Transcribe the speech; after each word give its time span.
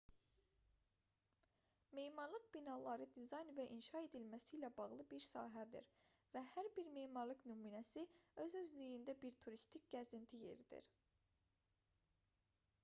memarlıq 1.97 2.45
binaların 2.53 3.11
dizayn 3.17 3.49
və 3.59 3.65
inşa 3.75 3.99
edilməsi 4.05 4.55
ilə 4.59 4.71
bağlı 4.79 5.03
bir 5.11 5.23
sahədir 5.25 5.91
və 6.37 6.43
hər 6.53 6.69
bir 6.79 6.89
memarlıq 6.95 7.43
nümunəsi 7.51 8.05
özü-özlüyündə 8.45 9.15
bir 9.25 9.35
turistik 9.45 9.85
gəzinti 9.97 10.41
yeridir 10.47 10.89